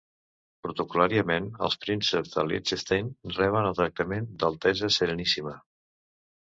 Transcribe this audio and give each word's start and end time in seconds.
Protocol·làriament 0.67 1.49
els 1.67 1.77
prínceps 1.85 2.33
de 2.37 2.47
Liechtenstein 2.53 3.13
reben 3.37 3.71
el 3.73 3.79
tractament 3.83 4.29
d'Altesa 4.43 4.93
Sereníssima. 5.01 5.59